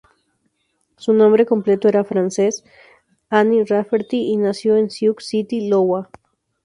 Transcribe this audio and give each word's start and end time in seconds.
Su 0.97 1.13
nombre 1.13 1.45
completo 1.45 1.87
era 1.87 2.03
Frances 2.03 2.63
Anne 3.29 3.63
Rafferty, 3.67 4.17
y 4.31 4.37
nació 4.37 4.75
en 4.75 4.89
Sioux 4.89 5.17
City, 5.23 5.67
Iowa. 5.69 6.09